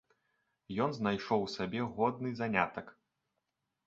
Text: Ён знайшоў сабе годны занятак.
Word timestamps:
Ён 0.85 0.95
знайшоў 0.95 1.43
сабе 1.55 1.81
годны 1.97 2.31
занятак. 2.39 2.87